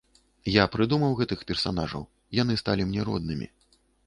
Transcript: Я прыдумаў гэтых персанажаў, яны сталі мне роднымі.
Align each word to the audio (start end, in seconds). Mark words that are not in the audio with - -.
Я 0.53 0.63
прыдумаў 0.75 1.11
гэтых 1.19 1.43
персанажаў, 1.51 2.09
яны 2.41 2.59
сталі 2.63 2.83
мне 2.89 3.01
роднымі. 3.13 3.47